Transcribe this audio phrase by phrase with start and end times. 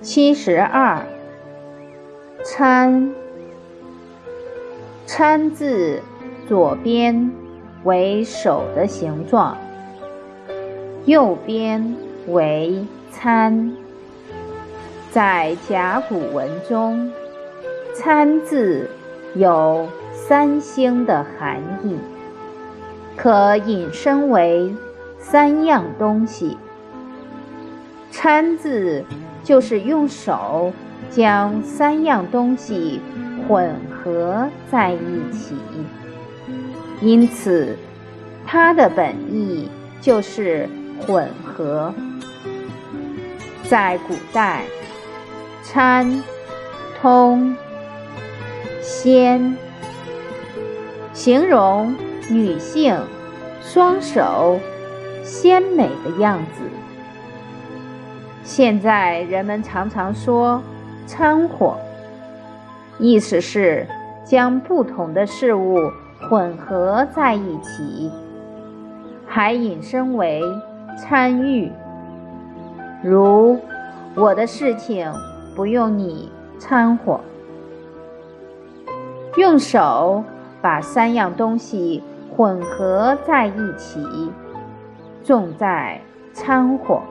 [0.00, 1.02] 七十二，
[2.44, 3.12] 参，
[5.06, 6.00] 参字
[6.46, 7.32] 左边
[7.82, 9.56] 为手的形状，
[11.04, 11.96] 右边
[12.28, 13.74] 为参。
[15.10, 17.10] 在甲骨文中，
[17.92, 18.88] 参字
[19.34, 21.96] 有三星的含义，
[23.16, 24.72] 可引申为
[25.18, 26.56] 三样东西。
[28.18, 29.04] 参字。
[29.44, 30.70] 就是用手
[31.10, 33.00] 将三样东西
[33.46, 35.54] 混合在一起，
[37.00, 37.74] 因此
[38.46, 39.70] 它的本意
[40.02, 40.68] 就是
[41.00, 41.94] 混合。
[43.66, 44.64] 在古代，
[45.62, 46.22] 参、
[47.00, 47.56] 通、
[48.82, 49.56] 仙，
[51.14, 51.96] 形容
[52.28, 52.98] 女性
[53.62, 54.60] 双手
[55.24, 56.60] 鲜美的样子。
[58.48, 60.62] 现在人们常常说
[61.06, 61.76] “掺和”，
[62.98, 63.86] 意思是
[64.24, 65.76] 将不同的事物
[66.18, 68.10] 混合在一起，
[69.26, 70.42] 还引申为
[70.96, 71.70] 参与。
[73.02, 73.60] 如
[74.14, 75.12] 我的事情
[75.54, 77.20] 不用你掺和，
[79.36, 80.24] 用手
[80.62, 82.02] 把三样东西
[82.34, 84.02] 混合在一起，
[85.22, 86.00] 重在
[86.32, 87.02] 掺和。